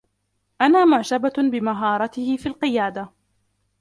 [0.61, 3.09] أنا معجبةٌ بمهارته في القيادة.